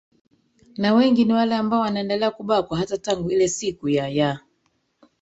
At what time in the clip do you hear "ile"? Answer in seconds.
3.31-3.47